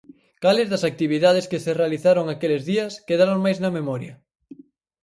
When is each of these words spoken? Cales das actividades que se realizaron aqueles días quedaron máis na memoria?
Cales 0.43 0.67
das 0.71 0.87
actividades 0.91 1.49
que 1.51 1.63
se 1.65 1.77
realizaron 1.81 2.25
aqueles 2.29 2.63
días 2.71 2.91
quedaron 3.07 3.37
máis 3.45 3.57
na 3.59 3.71
memoria? 3.77 4.13